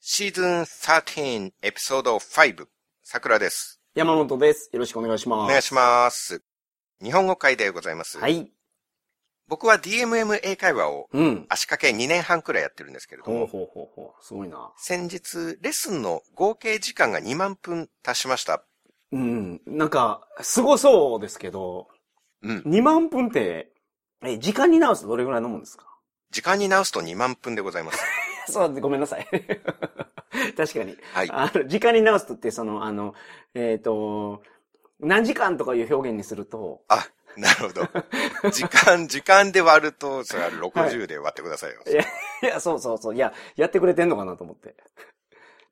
[0.00, 2.66] シーズン13エピソード5、
[3.02, 3.80] 桜です。
[3.94, 4.70] 山本です。
[4.72, 5.44] よろしくお願いします。
[5.44, 6.42] お願いします。
[7.02, 8.18] 日本語会でございます。
[8.18, 8.50] はい。
[9.48, 11.46] 僕は DMM 英会話をうん。
[11.48, 14.24] 足掛け2年半くらいやってるんですけれども、ほうほうほうほう。
[14.24, 14.70] すごいな。
[14.76, 18.62] 先日、レッスンの合計時間が2万分達しました。
[19.10, 19.60] うん。
[19.66, 21.88] なんか、すごそうですけど、
[22.42, 22.58] うん。
[22.58, 23.72] 2万分って、
[24.22, 25.86] え、時間に直すとどれぐらいのもんですか？
[26.30, 28.02] 時間に直すと2万分でございます。
[28.52, 29.26] そう、ごめんなさい。
[30.56, 30.96] 確かに。
[31.12, 31.30] はい。
[31.30, 33.14] あの、時間に直すとって、その、あの、
[33.54, 34.42] えっ、と、
[35.00, 37.88] 何時間とかいう表現にすると、あ、なるほど。
[38.50, 41.82] 時間、時間で割ると、それは60で割ってくださいよ。
[41.86, 42.06] いや、い
[42.46, 43.14] や、そうそうそう。
[43.14, 44.74] いや、やってくれてんのかなと思って。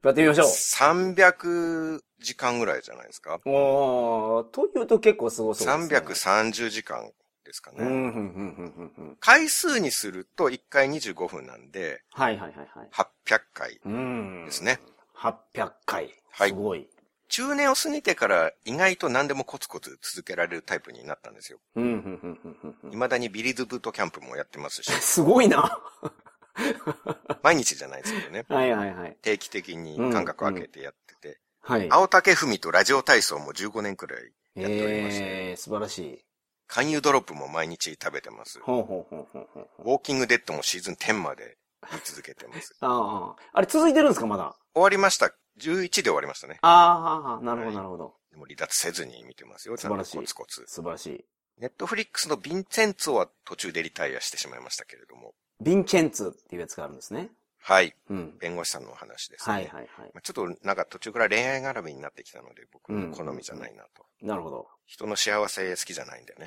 [0.02, 0.46] やってみましょう。
[0.46, 3.40] 300時間ぐらいじゃないですか。
[3.44, 5.98] おー、というと結構すごそうです、ね。
[5.98, 7.10] 330時間
[7.46, 7.78] ですかね。
[7.80, 9.16] うん、うん、うん、うん。
[9.20, 12.88] 回数にすると1回25分なんで、はいはいはいはい。
[12.92, 14.44] 800回うん。
[14.46, 14.80] ですね。
[15.16, 16.14] 800回。
[16.30, 16.88] はいすごい。
[17.28, 21.58] 中年を過ぎてから意外と何でもコツコツ続けられるタイプになったんですよ。
[21.74, 22.90] うん、うん、うん、うんうん。
[22.90, 25.80] 未だにビリーズブートキャンプもやってますし、 すごいな。
[27.42, 28.44] 毎日じゃないですけどね。
[28.48, 29.16] はいはいはい。
[29.22, 31.88] 定期的に間隔を空けてやってて、はい。
[31.90, 34.22] 青竹文とラジオ体操も15年くらい
[34.54, 36.24] やっておりまして、えー、素晴らしい。
[36.68, 38.60] 勧誘ドロップも毎日食べてます。
[38.60, 39.90] ほうほうほうほうほう。
[39.90, 41.56] ウォーキングデッドもシーズン10まで
[41.92, 42.76] 見続けてます。
[42.80, 43.42] ああ。
[43.52, 44.26] あれ続いてるんですか？
[44.26, 44.56] まだ。
[44.74, 45.32] 終わりました。
[45.58, 46.58] 11で終わりましたね。
[46.62, 48.14] ああ、なるほどなるほど。
[48.30, 49.76] でも離脱せずに見てますよ。
[49.76, 50.64] 素晴らしいコツコツ。
[50.66, 51.24] 素晴らしい。
[51.58, 55.34] ネットフリックスのヴィンセンツォは途中でリタイアしてしまいましたけれども。
[55.62, 57.30] ヴィンチェンツっていうやつがあるんですね。
[57.66, 57.96] はい。
[58.08, 58.38] うん。
[58.38, 59.54] 弁護士さんのお話ですね。
[59.56, 59.88] はいはいはい。
[60.14, 64.06] まあちょっとなんか途中から恋愛絡みになってきたので、僕の好みじゃないなと。
[64.22, 64.68] なるほど。
[64.86, 66.46] 人の幸せ好きじゃないんでね。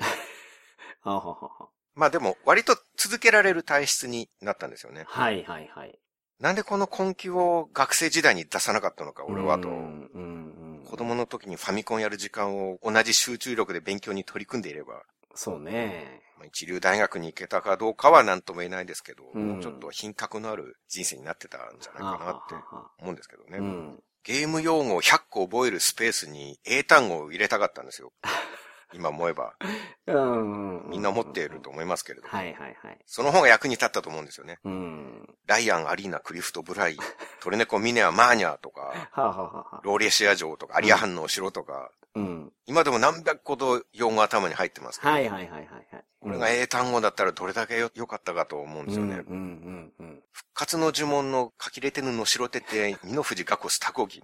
[1.02, 5.10] はあ、はあはまあでも割と続けられる体質になったんですよねあ、。
[5.10, 5.98] はいはいはい。
[6.40, 9.72] なんでこの根気を学生時代に出さなかったのか、俺はとう。
[9.72, 10.84] ん、うん、うん。
[10.88, 15.02] 子供の時にファミコンやる時間を同じ集中力で勉強に取り組んでいれば、
[15.34, 16.22] そうね。
[16.40, 22.54] まあ、一流大学に行けたかどうかは何とも言えないですけど、うんもうちょっと品格のある人生になってたんじゃないかなって
[22.98, 23.58] 思うんですけどね。
[23.58, 24.02] うん。
[24.24, 28.12] ゲーム用語を100個覚えるスペースに英単語を入れたかったんですよ。
[28.94, 29.54] 今思えば。
[30.06, 30.88] うん。
[30.88, 32.32] みんな思っていると思いますけれども。
[32.32, 32.98] はいはいはい。
[33.06, 34.58] その方が役に立ったと思うんですよね。
[34.64, 35.36] うん。
[35.46, 36.98] ライアン、アリーナ、クリフト、ブライ、
[37.40, 42.52] トルネコ、ミネア、マーニャとか、はあ、はあはあはあ、ローレシア城とか、アリア藩のお城とか、うん。
[42.66, 46.04] 今でも何百個と用語頭に入ってますけど、はいはいはいはいはい。
[46.20, 49.22] これが英単語だったらどれだけよ良かったかと思うんですよね。
[49.28, 50.22] うんうんうんうん。
[50.32, 54.22] 復活の呪文の書きれてぬのしろてて、二の富士ガコスタコギ。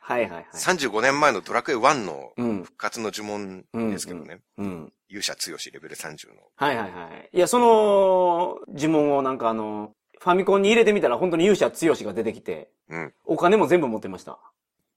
[0.00, 0.46] はいはいはい。
[0.54, 2.64] 35年前のドラクエ1のうん。
[2.64, 4.40] 復活の呪文ですけどね。
[4.58, 4.92] うん。
[5.08, 6.34] 勇者強しレベル30の。
[6.56, 7.36] はいはいはい。
[7.36, 13.14] いや、その呪文をなんかあの、ファミコンに入れてみたら本当に勇者強しが出てきて、うん。
[13.26, 14.38] お金も全部持ってました。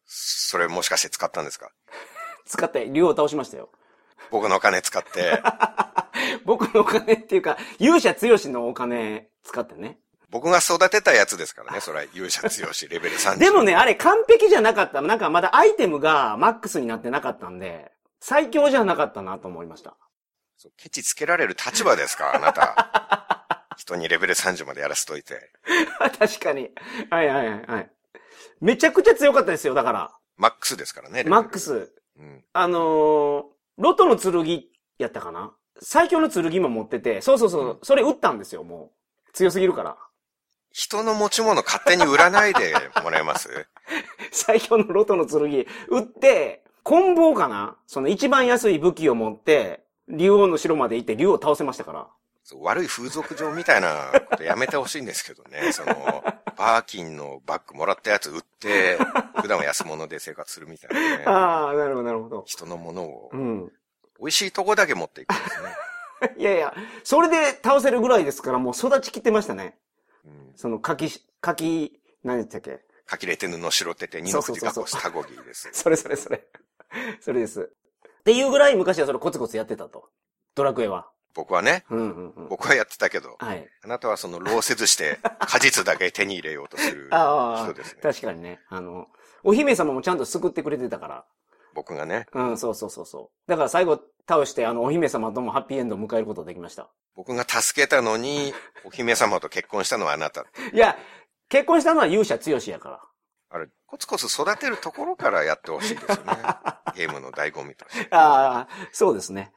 [0.06, 1.70] それもしかして使ったんですか？
[2.50, 3.70] 使って竜を倒しましたよ。
[4.32, 5.42] 僕のお金使って、
[6.46, 10.00] 僕のお金っていうか、勇者強しのお金使ってね。
[10.30, 13.38] 僕が育てたやつですからね、それは勇者強しレベル30。
[13.38, 15.02] でもね、あれ完璧じゃなかった。
[15.02, 19.96] なんかまだアイテムがマックスになってなかったんで、最強じゃなかったなと思いました。
[20.58, 23.46] そうケチつけられる立場ですかあなた。
[23.78, 25.52] 人にレベル30までやらせといて。
[26.20, 26.72] 確かに。
[27.10, 27.92] はいはいはいはい。
[28.60, 30.12] めちゃくちゃ強かったですよ、だから。
[30.36, 31.24] マックスですからね。
[31.24, 31.60] マック。
[31.60, 31.94] ス。
[32.20, 32.44] うん。
[32.54, 33.44] あのー、
[33.78, 34.64] ロトの剣
[34.98, 35.54] やったかな？
[35.82, 38.92] 最強の剣も持ってて、そうそうそう、それ撃ったんですよ、も
[39.28, 39.32] う。
[39.32, 39.98] 強すぎるから。
[40.72, 43.50] 人の持ち物勝手に売らないでもらえます？
[44.32, 47.78] 最強のロトの剣撃って、棍棒かな？
[47.88, 52.08] その一番安い武器を持って、竜王の城まで行って竜を倒せましたから。
[52.56, 55.72] 悪い風俗嬢みたいなことやめてほしいんですけどね。
[55.74, 56.24] その、
[56.58, 58.98] バーキンのバッグもらったやつ売って、
[59.42, 61.24] 普段は安物で生活するみたいなね。
[61.26, 62.44] ああ、なるほど、なるほど。
[62.48, 63.68] 人のものをう、ん。
[64.20, 65.76] 美味しいとこだけ持っていくんですね。
[66.38, 66.74] いやいや、
[67.04, 69.78] それで倒せるぐらいですから、もう育ちきってましたね。
[70.26, 70.54] うん。
[70.56, 72.82] その、柿し、柿、何でしたっけ？
[73.06, 75.70] かきれて布白てて、二の口がこスタゴギーです。
[75.72, 76.46] それそれそれ。
[77.22, 77.72] それです。
[78.20, 80.10] っていうぐらい昔はそれコツコツやってたと。
[80.56, 81.10] ドラクエは。
[81.34, 82.50] 僕はね、うんうんうん。
[82.50, 83.68] 僕はやってたけど、はい。
[83.84, 88.02] あなたはその労せずして 果実だけ手に入れようとするああ、人ですね。
[88.02, 88.60] 確かにね。
[88.70, 89.08] あの、
[89.44, 91.26] お姫様もちゃんと救ってくれてたから。
[91.74, 93.50] 僕がね、うん、そうそうそうそう。
[93.50, 96.90] だから最後倒して、あの、お姫様ともハッピーエンドを迎えることができました。
[97.16, 98.54] 僕が助けたのに、
[98.86, 100.46] お姫様と結婚したのはあなた。
[100.74, 100.98] いや、
[101.48, 103.02] 結婚したのは勇者強しやから。
[103.52, 106.24] あれ、コツコツ育てるところからやってほしいですよね。
[106.96, 108.08] ゲームの醍醐味として。
[108.16, 109.52] ああ、そうですね。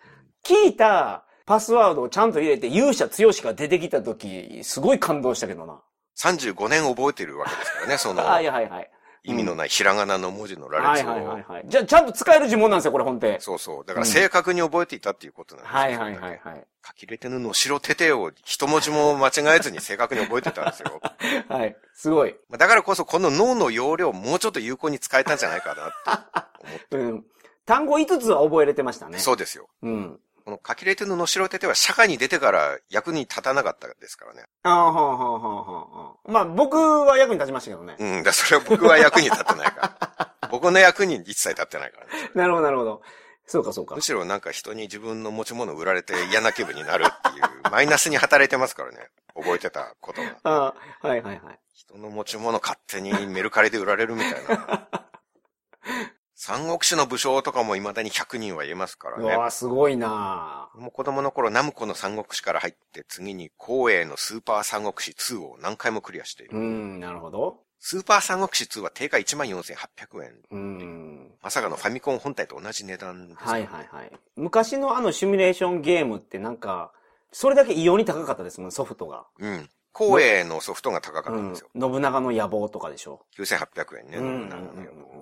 [0.45, 5.81] 聞いたパスワードをちゃんと入れて勇者強しが出てきた時、すごい感動したけどな。
[6.19, 8.91] 35年覚えてるわけですからね、その、 はいはいはい。
[9.25, 11.11] 意味のないひらがなの文字の羅はい列を。
[11.11, 11.65] はいはいはい。
[11.69, 13.39] じゃあ、ちゃんと使える呪文なんですよ、これ本って。
[13.39, 13.85] そうそう。
[13.85, 16.67] だから正確に覚えていたっていうことなんですよはいはいはいはい。
[16.85, 21.01] 書き入れてぬのしろててを一文字も間違えずに正確に覚えてたんですよ。
[21.49, 21.77] はい。
[21.95, 22.35] すごい。
[22.49, 26.97] まあだからこそこの脳の容量をもうちょっと有効に使えたんじゃないかなって思って。
[26.99, 27.25] うん。
[27.65, 29.21] 単語5つは覚えれてましたね。
[29.21, 29.69] そうですよ。
[29.83, 30.21] うん。
[30.45, 34.45] この書き入れてぬのしろてては社会に出てから役に立たなかったですからね。
[34.63, 36.31] ああ、はあはあはあはあ。
[36.31, 37.97] まあ、僕は役に立ちましたけどね。
[37.99, 38.23] うん。
[38.23, 39.99] だそれは僕は役に立ってないか
[40.41, 40.49] ら。
[40.51, 42.31] 僕の役に一切立ってないからね。
[42.35, 43.03] なるほど、なるほど。
[43.47, 44.03] そうか、そうかむ。
[44.03, 49.09] しろなんか人に自分の持ち物売られて嫌な気分になるっていう、マイナスに働いてますからね。
[49.35, 50.37] 覚えてたことが。
[50.43, 51.59] ああ、はいはいはい。
[51.75, 54.89] 人の持ち物勝手にメルカリで売られるみたいな。
[56.45, 59.23] 三国志の武将とかも未だに100人は言えますからね。
[59.23, 66.59] うわあ、すごいなもう子供の頃ナムコの三国志から入って次に光栄のスーパー三国志2を何回もクリアしている。
[66.59, 67.61] うん、なるほど。
[67.79, 70.33] スーパー三国志2は定価14,800円。
[70.51, 71.31] うん。
[71.41, 74.11] まさかのファミコン本体と同じ値段です、はいはいはい。
[74.35, 76.91] 昔のあのシミュレーションゲームってなんか、
[77.31, 79.27] それだけ異様に高かったですもん、ソフトが。
[79.39, 79.71] うん。
[79.95, 81.69] 光栄のソフトが高かったうんんですよ。。
[81.79, 83.21] 信長の野望とかでしょ。
[83.39, 85.22] 9800円ね、うん信長の野望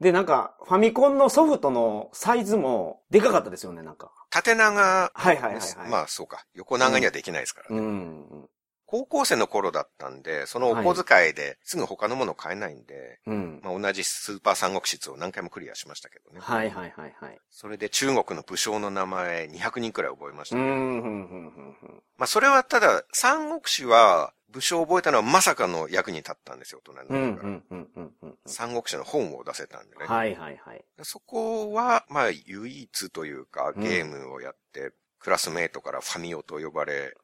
[0.00, 4.10] で、なんか、ファミコンのソフトのサイズもでかかったですよね、なんか。
[4.30, 5.90] 縦長、はいはいはいはい。
[5.90, 6.46] まあそうか。
[6.54, 7.78] 横長にはできないですからね。
[7.78, 8.48] うん。
[8.86, 13.60] 高校生の頃だったんで、そのお小遣いですぐ他のもの買えないんで、うん。
[13.62, 16.40] まあ同じスーパー三国志を何回もクリアしましたけどね。
[16.40, 17.38] はいはいはいはい。
[17.50, 20.62] それで中国の武将の名前200人くらい覚えましたね。
[20.62, 22.02] うん、うん、うん、うん。
[22.16, 27.48] まあそれはただ、三国志は武将を覚えたのはまさかの役に立ったんですよ、大人うん、になってから。
[27.48, 28.14] うん、うん、うん。
[28.22, 30.06] うん三国志の本を出せたんでね。
[30.06, 30.84] はいはいはい。
[31.02, 37.14] そこは、まあ唯一というかうんゲームをやって、クラスメイトからファミオと呼ばれ、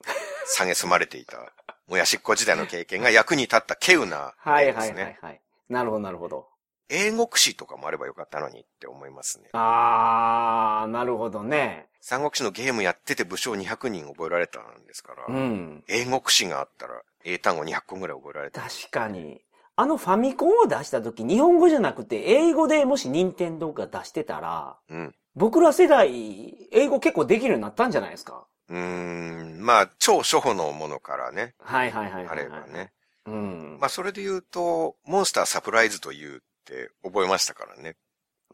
[0.58, 1.52] 蔑まれていた、
[1.88, 4.94] もやしっこ時代の経験が役に立った稀有なはいはい。
[4.94, 5.40] はいはい。
[5.68, 6.48] なるほどなるほど。
[6.88, 9.48] 英国史とかもあればよかったのにって思いますね。
[9.52, 11.88] あー、なるほどね。
[12.00, 15.84] 三国志のゲームやってて武将200人覚えられたんですから、うん。
[15.88, 18.62] 英国史があったら英単語200個ぐらい覚えられた。
[18.62, 19.42] 確かに。
[19.74, 25.14] あのファミコンを出した時、日本語じゃなくて、英語でもし任天堂が出してたら、うん。
[25.34, 28.46] 僕ら世代、英語結構できるようになったんじゃないですか？
[28.68, 32.44] うーん、まあ、超初歩のものからね、はいはいはいはい、あはい。
[32.44, 32.92] ればね。。
[33.26, 33.78] うん。
[33.80, 37.96] まあ、それで言うと、モンスターサプライズというって覚えましたからね。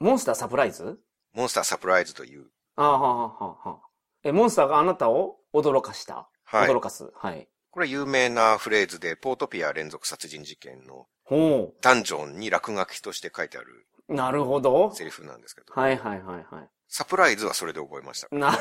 [0.01, 0.99] モンスターサプライズ？
[1.35, 2.47] モンスターサプライズという。
[2.75, 3.81] ああはあはあはあ。
[4.25, 6.29] え、モンスターがあなたを驚かした？
[6.45, 7.11] はい驚かす？
[7.15, 7.49] はい。
[7.73, 14.15] これ有名なフレーズで、ポートピア連続殺人事件のほダンジョンに落書きとして書いてあるう。
[14.15, 14.93] なるほど。
[14.95, 18.29] セリフなんですけど、はいはいはいはサプライズはそれで覚えました。
[18.31, 18.39] い。
[18.39, 18.53] な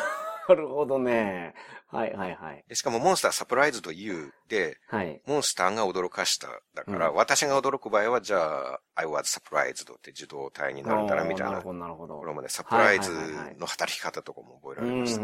[0.55, 1.53] るほどね。
[1.89, 2.63] はいはいはい。
[2.69, 5.21] でしかもモンスターサプライズというで、はい。
[5.25, 6.47] モンスターが驚かした。
[6.73, 12.17] だから、うん私が驚く場合は、じゃあ、I was surprised って自動体になるんだな、みたいなとなるほどなるほど。
[12.19, 13.11] ころまで、サプライズ
[13.59, 15.21] の働き方とかも覚えられました。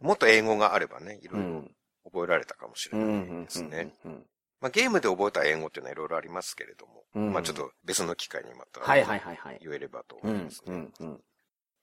[0.00, 1.70] もっと英語があればね、いろいろうん。
[2.10, 3.92] 覚えられたかもしれうん、うないん、ですね。
[4.04, 4.26] うん。
[4.60, 8.80] まあ、ゲームで覚えた英語っていうのはいろいろありますけれども、うんまあちょっと別の機会にまた。
[9.60, 10.72] 言えればとうん思います、ね。
[10.72, 11.20] うん、うん。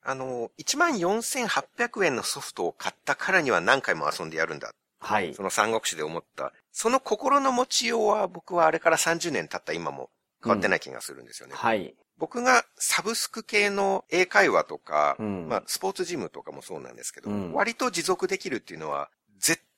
[0.04, 4.72] あの、14,800円のソフトを買ったからには何回も遊んでやるんだ。
[5.00, 5.44] はいそ。
[5.44, 6.54] の三国志で思った。
[6.72, 10.10] その心の持ちようは僕はあれから30年経った今も
[10.44, 11.56] 変わってない気がするんですよね。
[11.56, 11.96] はい。
[12.18, 19.15] 僕がサブスク系の英会話とか、うんまあスポーツジムとかもそうなんですけど、うん割と持続できるっていうのは、絶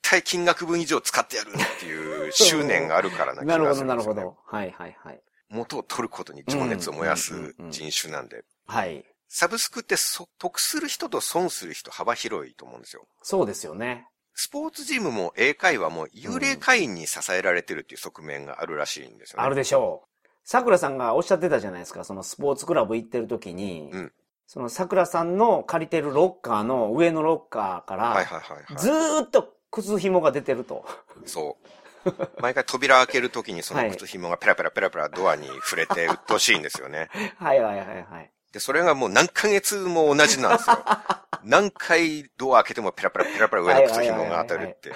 [0.08, 4.20] 対金額分以上使ってやるっていう執念があるからな気がなるほど、するんですよ、 ね。
[4.20, 4.56] なるほど。
[4.56, 5.20] はいはいはい。
[5.50, 8.44] 元を取ることに情熱を燃やす人種なんで。
[8.66, 9.04] はい。
[9.28, 13.06] サブスクってそ得する人と損する人幅広いと思うんですよ。
[13.22, 14.08] そうですよね。
[14.32, 19.44] スポーツジムも英会話も幽霊会員に支えられてるっていう側面があるらしいんですよね。
[19.44, 20.28] あるでしょう。
[20.44, 22.04] 桜さんがおっしゃってたじゃないですか。
[22.04, 24.12] そのスポーツクラブ行ってる時に、うん
[24.50, 28.76] その桜さんの借りてるロッカーの上のロッカーから、はいはいはい、はい。
[28.78, 30.84] ずーっと靴紐が出てると。
[31.26, 31.68] そう。
[32.40, 37.08] 毎回扉開けるときにその靴紐がペラペラペラペラドアに触れて鬱陶しいんですよね。
[37.38, 38.30] はいはいはいはい。
[38.52, 40.78] で、それがもう何ヶ月も同じなんですよ。
[41.44, 44.92] 何回ドア開けてもペラペラペラペラ上の靴紐が当たるって。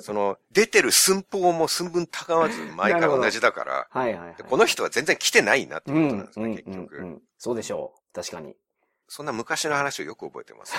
[0.00, 4.34] その、出てる寸法も寸分たがわず毎回同じだから、はいはいはい。
[4.36, 7.22] でこの人は全然来てないなっていうことなんですね、うん結局、うんうん。
[7.38, 8.14] そうでしょう。
[8.14, 8.56] 確かに。
[9.08, 10.74] そんな昔の話をよく覚えてます。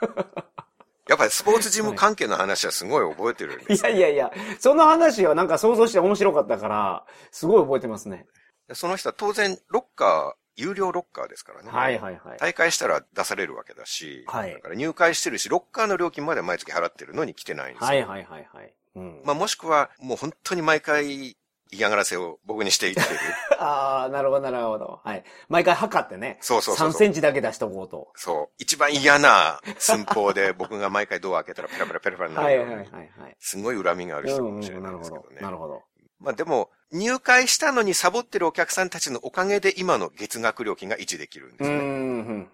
[1.08, 3.84] やっぱりスポーツジム関係の話はすごい覚えてるんでいす。
[3.84, 8.26] やいやいや、その話はなんか想像して面白かったから、すごい覚えてますね。
[8.68, 11.70] でその人は当然、ロッカー、有料ロッカーですからね。
[11.70, 12.38] はいはいはい。
[12.38, 17.86] 大会したら出されるわけだし、はいだから入会してるし、ロッカーの料金まで毎月払ってるのに来てないんですよ。
[17.88, 18.74] はいはいはいはい。
[18.94, 19.22] うん。
[19.24, 21.36] まあ、もしくは、もう本当に毎回
[21.72, 23.06] 嫌がらせを僕にしていってる。
[23.58, 25.00] ああ、なるほど、なるほど。
[25.02, 25.24] はい。
[25.48, 26.38] 毎回測ってね。
[26.40, 28.12] そうそうそう3センチだけ出しとこうと。
[28.14, 28.54] そう。
[28.58, 32.46] 一番嫌な寸法で僕が毎回ドア開けたらペラペラペラペラになる。
[32.46, 33.36] はいはいはいはい。
[33.40, 35.34] すごい恨みがある人かうんうん、もしれなないるほどですけど。
[35.34, 35.40] ね。
[35.40, 35.82] なるほど。
[36.20, 42.46] まあでも、入会したのにサボってるお客さんたちのおかげで今の月額料金が維持できるんですね。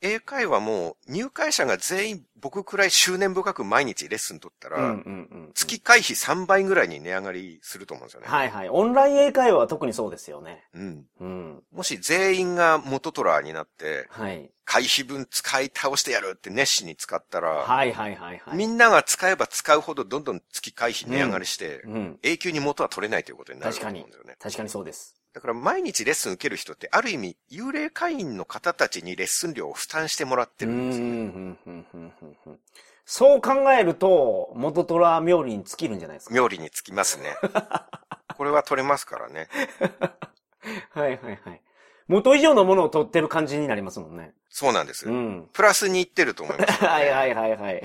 [0.00, 4.96] 英会話も入会者が全員僕くらい執念深く毎日レッスン取ったら。
[5.54, 8.26] 月会費3倍ぐらいに値上がりすると思うんですよね。
[8.26, 8.68] はいはい。
[8.68, 10.64] オンライン英会話は特にそうですよね。
[10.74, 11.06] うん。
[11.20, 11.62] うん。
[11.72, 14.50] もし全員が元トラーになって、はい。
[14.70, 18.56] 会費分使い倒してやるって熱心に使ったら、はいはいはいはい。
[18.56, 22.18] みんなが使えば使うほどどんどん月会費値上がりして、うん。
[22.22, 24.36] 永久に元は取れないということになると確かに思うんですよね。。
[24.38, 25.16] 確かにそうです。
[25.34, 31.04] だから毎日レッスン受ける人って、ある意味、幽霊会員の方たちにレッスン料を負担してもらってるんですよ
[32.54, 32.58] ね。
[33.04, 36.34] そう考えると、元虎冥利に尽きるんじゃないですか。
[36.34, 37.34] 妙利につきますね。
[38.38, 39.48] これは取れますからね。
[40.94, 41.62] はいはいはい。
[42.10, 44.32] 元以上のものを取ってる感じになりますもんね。
[44.48, 45.08] そうなんです。
[45.08, 45.48] うん。
[45.52, 47.82] プラスにいってると思います、 はいはいはいはい。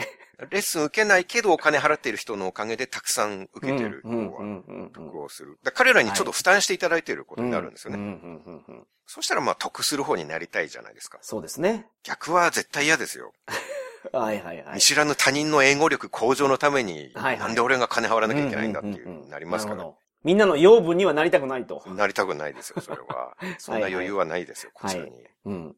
[0.49, 5.59] レッスン受けないけどお金払っている人のおかげでたくさん受けてるうんうん方は得をする。
[5.63, 7.97] だから彼らにちょっと負担していただいていることになるんですよね。
[7.97, 11.19] うんうんうんうんそしたらまあ得する方になりたいじゃないですか。
[11.21, 11.85] そうですね。
[12.01, 13.33] 逆は絶対嫌ですよ。
[14.11, 14.81] はいはいはい見。
[14.81, 19.85] 知らぬ他人の英語力向上のために、なんで俺が金払わなきゃいけないんだっていう、うんうんうんなりますから
[20.25, 21.83] みんなの養分にはなりたくないと。
[21.85, 23.37] なりたくないですよ、それは。
[23.59, 25.11] そんな余裕はないですよ、こちらに。
[25.45, 25.75] うん。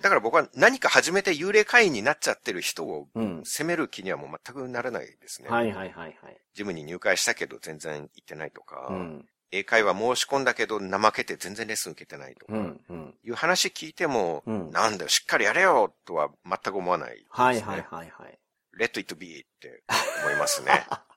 [0.00, 3.42] だから僕は何か始めて幽霊会員になっちゃってる人をうん。
[3.44, 5.50] 責める気にはもう全くならないですね。
[5.50, 6.40] はいはいはいはい。
[6.54, 9.28] ジムに入会したけど全然行ってないとか、うん。
[9.50, 12.84] 英会話申し込んだけど怠けて全然レッスン受けてないとか、うん。
[12.88, 13.14] うん。
[13.22, 17.24] いう話聞いても、うんなんだよ、しっかりやれよとは全く思わないね。
[17.28, 18.38] はいはいはいはい。
[18.78, 19.82] let it be って
[20.24, 20.86] 思いますね。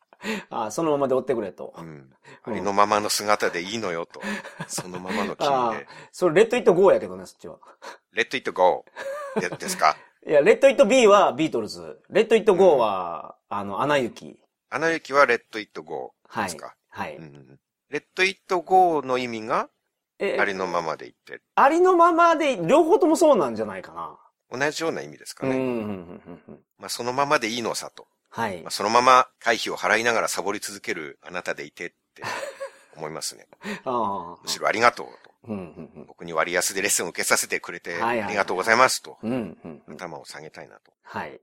[0.49, 1.81] あそのままでおってくれとう。
[1.81, 2.13] ん。
[2.43, 4.21] ありのままの姿でいいのよと。
[4.67, 5.87] そのままの君ああで。
[6.11, 7.57] それ let it go やけどね、そっちは。
[8.15, 8.85] let it go
[9.39, 9.95] でですか？
[10.25, 12.01] いや、レッドイット B はビートルズ。
[12.09, 14.39] let it go は、あの、アナ雪。
[14.69, 16.75] アナ雪は let it go はいですか、。
[16.89, 17.17] はい。
[17.17, 17.59] うん。
[17.91, 19.69] let it go の意味が
[20.19, 24.17] えありのままでいって、ありのままで、両方ともそうなんじゃないかな。
[24.57, 25.57] 同じような意味ですかうん、ね。
[25.57, 25.89] うん、うん、う
[26.31, 26.59] んうん。
[26.77, 28.07] まあそのままでいいのさと。
[28.33, 28.71] はいまあ、。
[28.71, 32.23] そのまま会費を払いながらサボり続けるあなたでいてって
[32.97, 33.47] 思いますね。
[33.85, 34.37] ああ。
[34.41, 35.31] むしろありがとうと。
[35.45, 35.57] うん、
[35.95, 39.19] うん、僕に割安でレッスンを受けさせてくれてありがとうございますと。
[39.21, 39.31] うん。
[39.31, 39.95] うん、うん、うん。
[39.95, 40.91] 頭を下げたいなと。
[41.03, 41.39] はい。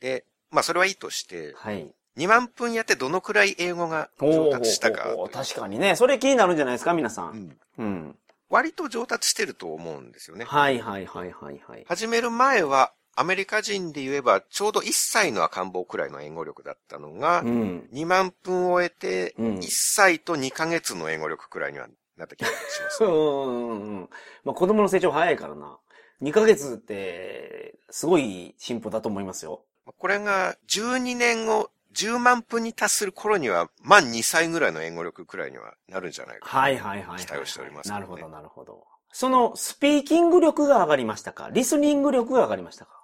[0.00, 1.90] で、まあそれはいいとして、はい。
[2.16, 5.16] 2万分やってどのくらい英語がお上ー達したか。
[5.32, 5.96] 確かにね。
[5.96, 7.30] それ気になるんじゃないですか、皆さ。
[7.32, 8.18] うんんうん。
[8.50, 10.44] 割と上達してると思うんですよね。
[10.44, 11.84] はい、はい、はい、はい、はい。
[11.88, 17.88] 始める前は、アメリカ人で言えば、ちょうど1歳の赤ん坊くらいの英語力だったのが、うん。
[17.92, 23.08] 2万分を終えて、うん1歳と2ヶ月の英語力くらいにはなった気がします、ね。
[23.12, 24.10] うん、うん、うん。
[24.44, 25.78] まあ、子供の成長早いからな。
[26.22, 29.66] 2ヶ月って、すごい進歩だと思いますよ。
[29.98, 36.48] これが12年後、10万分に達する頃には、満2歳ぐらいの英語力くらいにはなるんじゃないか。
[36.48, 37.18] はい、はい、はいはい。
[37.18, 38.86] 期待をしておりますねなるほど、なるほど。
[39.12, 41.50] その、スピーキング力が上がりましたか？
[41.50, 42.99] リスニング力が上がりましたか？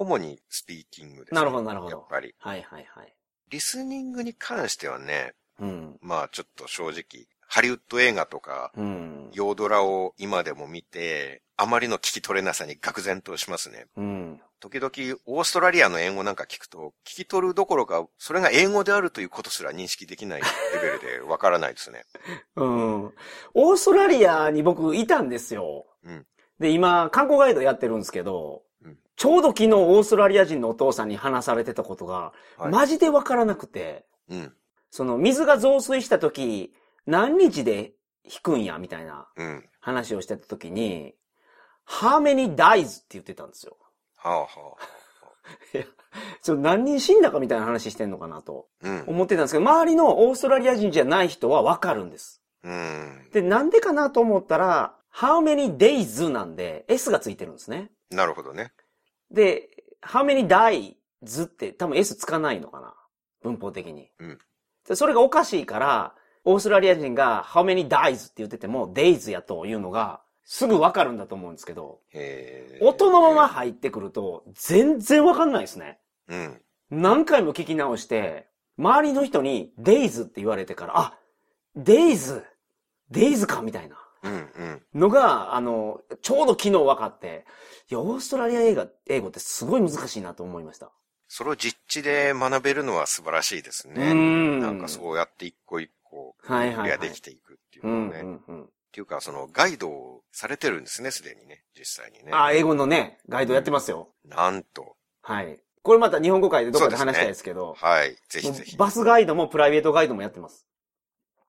[0.00, 2.34] 主にスピーキングです、なるほどなるほどやっぱり。
[2.38, 3.14] はい、はい、はい。
[3.50, 5.98] リスニングに関してはね、うん。
[6.00, 9.30] まあちょっと正直、ハリウッド映画とか、うん。
[9.34, 13.88] 洋ドラを今でも見て、あまりの聞き取れなさに愕然としますね。
[13.98, 14.40] うん。
[14.58, 14.90] 時々、
[15.26, 20.46] オーストラリアの英語なんか聞くと、聞き取るどころか、それが英語であるということすら認識できないレ
[20.80, 22.06] ベルでわからないですね。
[22.56, 23.14] うん。
[23.52, 25.86] オーストラリアに僕いたんですよ。
[26.04, 26.26] うん
[26.58, 28.69] で、今、観光ガイドやってるんですけど、うん
[29.20, 34.52] ちょうど昨日オーストラリア人のお父さんに話されてたことが、はいマジでわからなくて、うん。
[34.90, 36.72] その水が増水した時、
[37.04, 37.92] 何日で
[38.24, 39.68] 引くんや、みたいなうん。
[39.78, 41.12] 話をしてた時に、
[41.86, 43.76] how many dies って言ってたんですよ。
[44.16, 44.48] はあは
[46.40, 48.88] その何人死んだかみたいな話してんのかなとあ。
[48.88, 49.04] うん。
[49.06, 52.42] 思ってたんですけど、周りのオーストラリア人じゃない人はわかるんです。
[52.62, 53.28] うん。
[53.34, 57.90] で、なんでかなと思ったら、how many days なんで S がついてるんですね。
[58.08, 58.72] なるほどね。
[59.30, 59.68] で、
[60.02, 62.94] how many dies って多分 S つかないのかな？
[63.42, 64.10] 文法的に。
[64.18, 64.38] うん
[64.88, 73.46] でそれがおかしいから、オーストラリア人が how many dies って言ってても days やというのがすぐわかるんだと思うんですけど、へー音のまま。
[73.48, 76.00] 入ってくると全然わかんないですね。
[76.28, 76.60] うん。
[76.90, 81.18] 何回も聞き直して、周りの人に days って言われてから、あ、
[81.76, 82.42] days、
[83.12, 83.96] days かみたいな。
[84.22, 84.32] うん。
[84.32, 85.00] うん。
[85.00, 87.44] のが、あの、ちょうど昨日分かって、
[87.90, 90.92] いや、オーストラリア映画、英語ってすごい難しいなと思いました。
[91.28, 94.12] それを実地で学べるのは素晴らしいですうね。
[94.12, 94.60] ん。
[94.60, 98.20] なんかそうやって一個一個、はいはいできていくっていううんのをね。
[98.20, 98.64] うんうん。
[98.64, 101.62] っていうか、そのガイドをされてるんですね、すでにね。
[101.78, 102.32] 実際にね。
[102.32, 104.08] あ、英語のね、ガイドやってますよ。
[104.24, 104.96] なんと。
[105.22, 105.60] はい。
[105.82, 108.16] これまた日本語会でどっかで話したいですけど、はい。
[108.28, 108.76] ぜひぜひ。
[108.76, 110.66] バスガイドもプライベートガイドもやってます。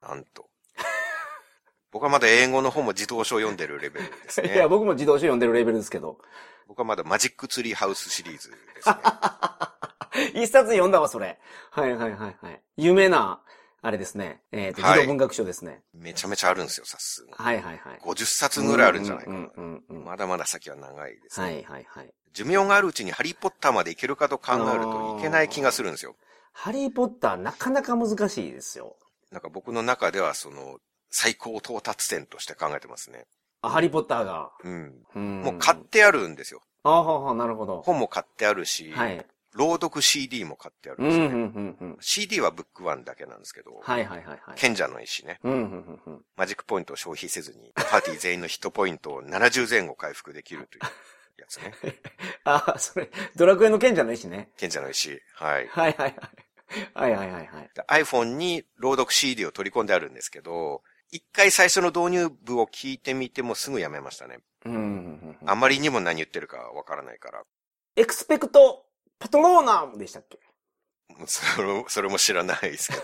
[0.01, 0.50] なんと。
[1.91, 4.67] 僕はまだ英語の方も自動書を読んでるレベルです いや、ね。
[4.67, 6.17] 僕も自動書読んでるレベルですけど。
[6.67, 8.95] 僕はまだマジックツリーハウスシリーズですね。
[10.43, 11.39] 一冊読んだわ、それ。
[11.69, 12.61] はいはいはいはい。
[12.77, 13.41] 有名な、
[13.81, 14.41] あれですね。
[14.51, 15.81] えっ、と、文学書ですね。
[15.93, 17.35] めちゃめちゃあるんですよ、さすが。
[17.35, 17.99] はいはいはい。
[18.03, 19.37] 50冊ぐらいあるんじゃないかな。
[19.37, 21.45] うんうんうんうんまだまだ先は長いですね。
[21.45, 22.13] はいはいはい。
[22.33, 26.15] 寿命があるうちにハリーポッターまでいけるかと考えるといけない気がするんですよ。
[26.53, 28.97] ハリーポッターなかなか難しいですよ。
[29.31, 30.79] なんか僕の中ではその
[31.11, 33.25] 最高到達点として考えてますね。
[33.61, 34.51] あ、ハリーポッターが。
[34.63, 34.93] うん。
[35.15, 36.61] うんもう買ってあるんですよ。
[36.83, 37.81] ああ、はあはあなるほど。
[37.83, 39.25] 本も買ってあるし、はい。
[39.53, 41.97] 朗読 CD も買ってあるんうん、うん、ですよね、うん、うん。
[41.99, 44.39] CD はブックワンだけなんですけど、はいはいはいはい。
[44.55, 45.39] 賢者の石ね。
[45.43, 46.21] うん、うん、うん、うん。
[46.37, 50.81] マジックポイントを消費せずに、パーティー全員のヒットポイントを70前後回復できるという
[51.37, 51.73] やつね。
[52.45, 54.51] あ、それ、ドラクエの賢者の石ね。
[54.57, 55.21] 賢者の石。
[55.35, 55.67] はい。
[55.67, 56.15] はいはいはい。
[56.93, 57.69] はいはいはいはい。
[57.75, 64.39] で iPhone に朗読 CD を取り込んであるんですけど、一回最初の導入部を聞いてみてもすぐやめましたね。
[64.65, 65.49] うん、うん、うんうん。
[65.49, 67.43] あまりにも何言ってるかわからないから。
[67.95, 68.85] エクスペクト
[69.19, 70.39] パトローナムでしたっけ？
[71.27, 73.03] それそれも知らないですけど。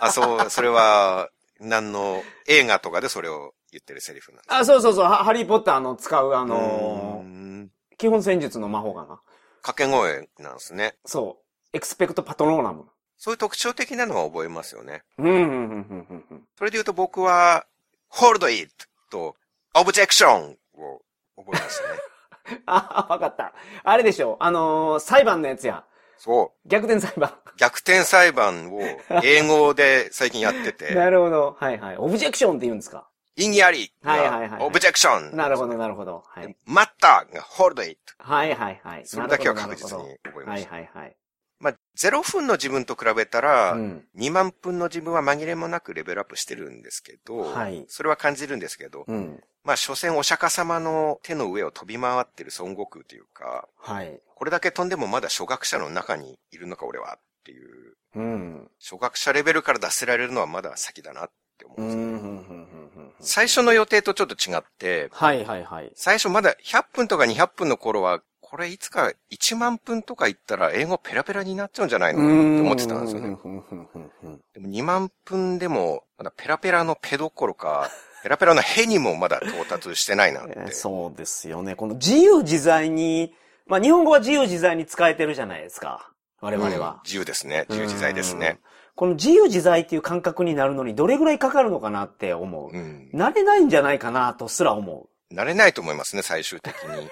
[0.00, 1.30] あ、そう、それは、
[1.60, 9.20] 何の映画とかでそれを言ってるセリフなんですあ、そうそうそう、ハハリーポッターの使うあうのー基本戦術の魔法かな。
[9.62, 10.94] 掛け声なんですね。
[11.04, 11.76] そう。
[11.76, 12.86] エクスペクトパトローナム。
[13.18, 15.02] そういう特徴的なのは覚えますよね。
[15.18, 16.48] うん、うん、うん、うん、うん。
[16.56, 17.66] それで言うと僕は、
[18.10, 18.70] hold it
[19.10, 19.34] と
[19.74, 21.02] objection を
[21.36, 21.82] 覚えまし
[22.46, 22.62] たね。
[22.66, 23.52] あ、わかった。
[23.84, 24.36] あれでしょ。
[24.40, 25.84] あのー裁判のやつや。
[26.16, 26.68] そう。
[26.68, 27.32] 逆転裁判。
[27.58, 28.80] 逆転裁判を
[29.22, 31.56] 英語で最近やってて、 なるほど。
[31.60, 31.96] はいはい。
[31.98, 33.08] オブジェクションって言うんですか？
[33.36, 35.36] 意義ありはいはいはいはいがオブジェクション。
[35.36, 36.24] なるほど、なるほど。
[36.26, 36.56] はい。
[36.64, 37.98] マッターが hold it。
[38.18, 39.06] はいはいはい。
[39.06, 40.74] それだけは確実に覚えまはいした。
[40.74, 41.06] はいはい。
[41.06, 41.17] まあ、
[41.98, 44.04] 0分の自分と比べたら、うん。
[44.16, 49.42] 2万分の自分は紛れもなくレベルアップしてるんですけど、はいそれは感じるんですけど、うん。
[49.64, 54.20] まあ、所詮お釈迦様の手の上を飛び回ってる孫悟空というか、はい。
[54.34, 58.70] これだけ飛んでもまだ初学者の中にいるのか俺はっていう、うん。
[58.80, 61.88] 初学者レベルから出せられるのはまだ先だなって思うん。
[61.88, 62.36] うんですようん。
[62.36, 62.42] うん。
[62.42, 63.12] うん。
[63.20, 65.90] 最初の予定とちょっと違って、はいはいはい。
[65.96, 72.20] 最初まだ100分とか200分の頃は、これいつか1万分とか言ったら英語ペラペラになっちゃうんじゃないの？
[72.20, 73.36] って思ってたんですよね。
[74.54, 77.90] でも2万分でも、まだペラペラのペどころか、
[78.22, 80.54] ペラペラのヘにもまだ到達してないなって。
[80.56, 81.74] えーそうですよね。
[81.74, 83.34] この自由自在に、
[83.66, 86.10] まあ日本語は自由自在に使えてるじゃないですか。
[86.40, 87.02] 我々うんは。
[87.04, 87.66] 自由ですね。
[87.68, 88.46] 自由自在ですね。
[88.48, 88.58] うん。
[88.94, 92.74] この自由自在っていう感覚になるのにどれぐらいかかるのかなって思う。
[92.74, 93.10] うん。
[93.12, 97.10] 慣れないんじゃないかなとすら思慣れないと思いますね、最終的に。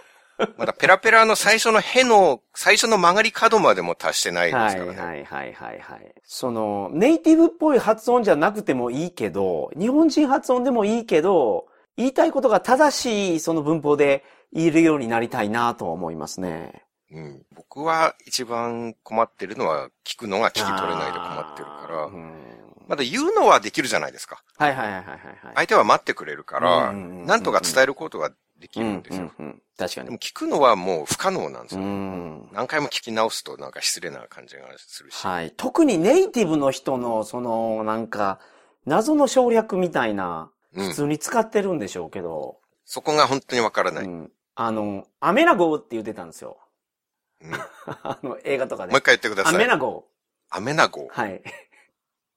[0.58, 4.70] まだペラペラの最初のヘの、最初の曲がり角までも達してないでう。
[4.70, 5.00] すからね。
[5.00, 6.14] はいはいはいはい。
[6.24, 14.22] その、ネイティブっぽい発音じゃなくてもいいけど、日本人発音でもいいけど、言いたいことが正しいその文法で
[14.52, 16.84] 言えるようになりたいなと思いますね。
[17.10, 17.42] うん。
[17.54, 22.42] 僕は一番困ってるのは、聞くのが聞き取れないで困ってるからう、ん
[22.88, 24.42] まだ言うのはできるじゃないですか。
[24.58, 25.18] はいはいはいはいはい。
[25.56, 29.32] 相手は待ってくれるから、うんうんうんうんなんとか伝えることができるんですよ。
[29.38, 30.06] うんうんうん確かに。
[30.06, 31.86] でも聞くのはもう不可能なんですうよ。
[31.86, 32.48] ん。
[32.50, 35.26] 何回も聞き直すとなんか失礼な感じがするし。
[35.26, 35.52] はい。
[35.54, 38.40] 特にネイティブの人の、その、なんか、
[38.86, 44.04] 謎の省略みたいな、うん普通に使ってるんでしょうけど、そこが本当にわからない。
[44.04, 46.56] うんうんあの、アメナゴーって言ってたんですよ。
[47.42, 47.60] もう
[48.02, 48.92] あの、映画とかで。
[48.96, 49.54] 一回言ってください。
[49.54, 50.06] アメナゴ
[50.48, 51.08] アメナゴー。。
[51.10, 51.42] はい。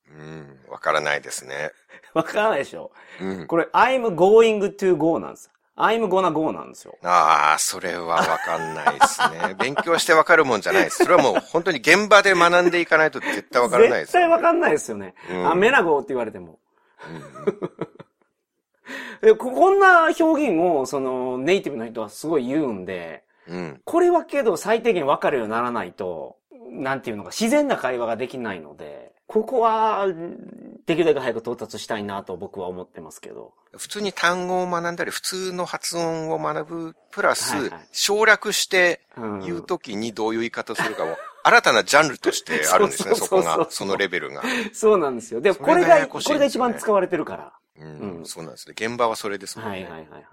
[0.10, 0.60] うん。
[0.68, 1.72] わからないですね。
[2.14, 2.92] わからないでしょ。
[3.22, 3.48] うん。
[3.48, 5.50] これ、I'm going to go なんです。
[5.80, 6.98] I'm gonna go なんですよ。
[7.04, 9.56] ああ、それはわかんないですね。
[9.60, 11.06] 勉強してわかるもんじゃないです。
[11.06, 15.14] それはもう本当に現場で学んでいかないと絶対わからないですよ、絶対わかんないですよね。
[15.32, 16.60] うんアメナゴーって言われても。
[17.08, 17.60] うん
[19.22, 23.82] で ここんな表現を、その、ネイティブの人はすごい言うんで、うん。
[23.86, 26.38] これはけど最低限分かるようにならないと、
[26.72, 30.08] なんていうのか、自然な会話ができないので、ここは、
[30.90, 33.54] できるだけ早く到達したいなと僕は思ってますけど。
[33.78, 44.42] 普通に単語を学んだり、普通の発音を学ぶ、プラス、はいはい省略してうん言うときにどういう言い方するかも、新たなジャンルとして あるんですね、そこが、そのレベルが。
[44.74, 45.42] そうなんですよ。
[45.42, 47.54] で、それがこれが、ややこしいんですよねこれが一番使われてるから。
[47.78, 48.74] うんうんそうなんですね。
[48.76, 49.72] 現場はそれですもんね。
[49.72, 50.24] はいはいはいはい。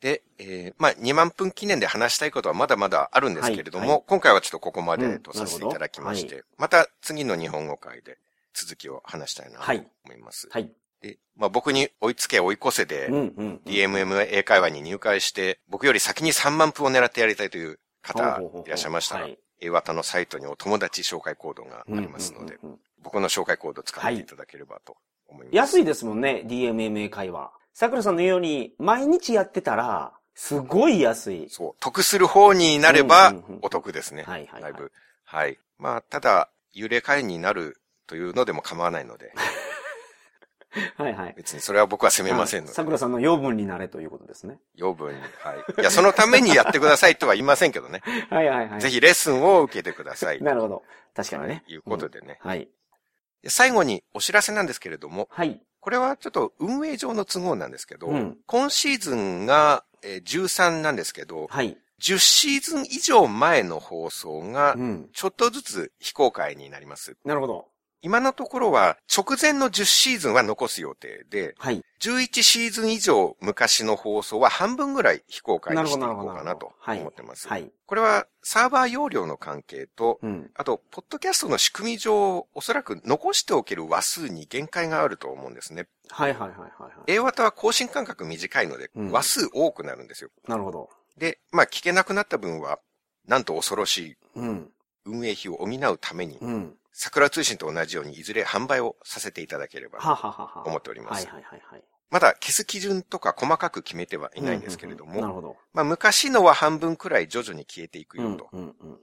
[0.00, 8.18] で、えー、まあ、2万分記念で話したいことはまだまだあるんですけれども、はいはい今回はちょっとここまでとうんさせていただきまして、なるまた次の日本語会で
[8.54, 10.48] 続きを話したいなとはい思います。
[10.50, 10.70] はい。
[11.00, 13.08] で、まあ、僕に追いつけ追い越せで。
[13.08, 22.58] DMM 英会話に入会して、僕より先に3万分を狙ってやりたいという方いらっしゃいましたら、はい英和田のサイトにお友達紹介コードがありますので、
[23.02, 24.96] 僕の紹介コードを使っていただければと
[25.28, 25.56] 思います。
[25.56, 27.52] 安いですもんね、DMMA 会話。
[27.74, 31.46] 桜さんのように、毎日やってたら、すごい安い。
[31.50, 34.22] そう、得する方になればお得ですね。
[34.22, 34.92] はいはいはいだいぶ。
[35.24, 35.58] はい。
[35.78, 37.80] まあ、ただ、幽霊会員になる
[38.10, 39.32] というのでも構わないので、
[40.98, 41.34] はいはい。
[41.36, 44.58] 別にそれは僕は責めませんので、桜さんの養分になれということですね。
[44.74, 45.20] 養分に。
[45.20, 45.80] はい。
[45.80, 48.02] いや、そのためにやってくださいとは言いませんけどね。
[48.30, 48.80] はいはいはい。
[48.80, 50.42] ぜひレッスンを受けてください。
[50.42, 50.82] なるほど。
[51.14, 51.48] 確かにね。
[51.48, 52.40] はいいうことでね。
[52.42, 52.68] うんはい。
[53.42, 55.62] で最後にお知らせなんですけれども、はい。
[55.78, 61.78] これはちょっと運営上の都合なんですけど、うん今シーズンがえー13なんですけど、はい。
[62.00, 65.10] 10シーズン以上前の放送がうん。
[65.12, 67.16] ちょっとずつ非公開になります。
[67.24, 67.69] なるほど。
[68.02, 71.82] 今のところは直前の10シーズンは残す予定で、はい。
[72.00, 77.46] 11シーズン以上昔の放送は半分ぐらい非公開にしていこうかなと思ってます。
[77.46, 77.70] はい。
[77.86, 80.50] これはサーバー容量の関係と、うん。
[80.54, 85.88] あと、ポッドキャストの仕組み上、おそらく残しておける話数に限界があると思うんですね。
[86.08, 86.92] はいはいはいはいはい。
[87.12, 90.30] A 型は更新間隔短いのでうん、話数多くなるんですよ。
[90.48, 90.88] なるほど。
[91.18, 92.78] で、まあ聞けなくなった分は、
[93.26, 94.70] なんと恐ろしいうん。
[95.04, 96.76] 運営費を補うために、うん。
[96.92, 100.66] 桜通信と同じようにいずれ販売をさせていただければはははは。
[100.66, 101.26] 思っております。
[101.26, 101.84] はいはいはいはい。
[102.10, 105.56] まだ消す基準とか細かく決めてはいないんですけれども。
[105.72, 108.50] まあ昔のは半分くらい徐々に消えていくよと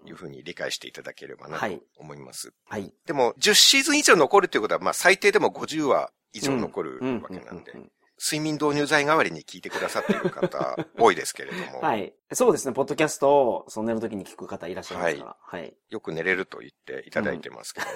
[0.06, 2.54] いうふうに理解していただければなとはい思います。
[2.66, 2.94] はい。
[3.06, 7.74] でも10シーズン以上残るということは、まあ最低でも50話以上残るわけなんで
[8.20, 12.14] 睡眠導入剤代わりに聞いてくださっている方多いですけれども、はい。
[12.34, 12.74] そうですね。
[12.74, 15.38] ポッドキャストを、その寝るときに聞く方いらっしゃいますから。
[15.40, 15.74] はい。
[15.90, 17.92] よく寝れると言っていただいてますけどね。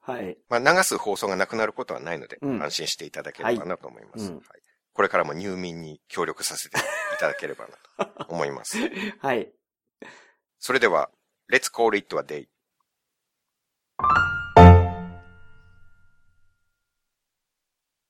[0.00, 0.36] はい。
[0.48, 4.24] まあ流す放送がなくなることはないので、うん安心していただければなと思います。
[4.24, 4.44] はいうんはい
[4.94, 6.80] これからも入眠に協力させてい
[7.18, 7.66] ただければ
[7.98, 8.78] なと思います。
[9.18, 9.52] はい。
[10.60, 11.10] それでは、
[11.52, 12.48] Let's call it a day.